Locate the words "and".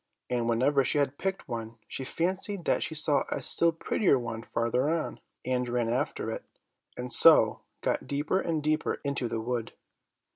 0.31-0.49, 5.45-5.69, 6.97-7.13, 8.39-8.63